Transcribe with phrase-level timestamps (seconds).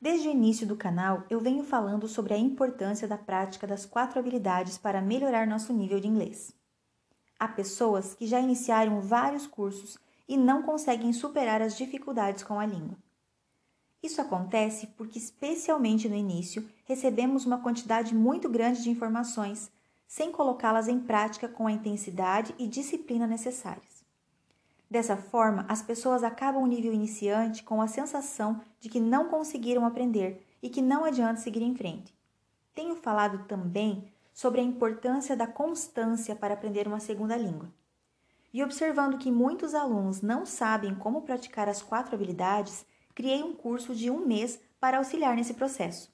[0.00, 4.20] Desde o início do canal, eu venho falando sobre a importância da prática das quatro
[4.20, 6.54] habilidades para melhorar nosso nível de inglês.
[7.36, 9.98] Há pessoas que já iniciaram vários cursos
[10.28, 12.96] e não conseguem superar as dificuldades com a língua.
[14.00, 19.68] Isso acontece porque, especialmente no início, recebemos uma quantidade muito grande de informações,
[20.06, 23.97] sem colocá-las em prática com a intensidade e disciplina necessárias.
[24.90, 29.84] Dessa forma, as pessoas acabam o nível iniciante com a sensação de que não conseguiram
[29.84, 32.14] aprender e que não adianta seguir em frente.
[32.74, 37.70] Tenho falado também sobre a importância da constância para aprender uma segunda língua.
[38.54, 43.94] E observando que muitos alunos não sabem como praticar as quatro habilidades, criei um curso
[43.94, 46.10] de um mês para auxiliar nesse processo.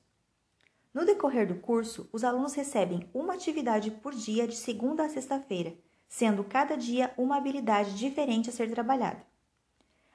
[0.92, 5.76] No decorrer do curso, os alunos recebem uma atividade por dia de segunda a sexta-feira
[6.16, 9.20] sendo cada dia uma habilidade diferente a ser trabalhada.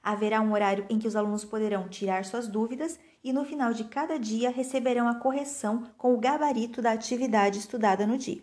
[0.01, 3.83] Haverá um horário em que os alunos poderão tirar suas dúvidas e no final de
[3.83, 8.41] cada dia receberão a correção com o gabarito da atividade estudada no dia.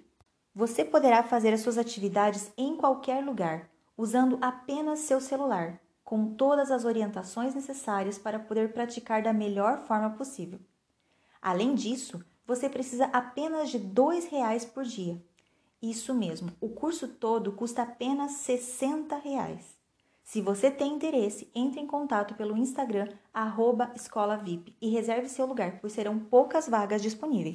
[0.55, 6.71] Você poderá fazer as suas atividades em qualquer lugar, usando apenas seu celular, com todas
[6.71, 10.61] as orientações necessárias para poder praticar da melhor forma possível.
[11.41, 15.19] Além disso, você precisa apenas de R$ 2,00 por dia
[15.83, 19.77] isso mesmo, o curso todo custa apenas 60 reais.
[20.25, 25.47] Se você tem interesse, entre em contato pelo Instagram, arroba Escola VIP, e reserve seu
[25.47, 27.55] lugar, pois serão poucas vagas disponíveis.